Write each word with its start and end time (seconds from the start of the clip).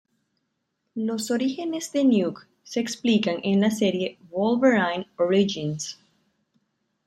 Los 0.95 1.29
orígenes 1.29 1.91
de 1.91 2.03
Nuke 2.03 2.47
se 2.63 2.79
explican 2.79 3.37
en 3.43 3.61
la 3.61 3.69
serie 3.69 4.17
"Wolverine: 4.31 5.05
Origins". 5.15 5.99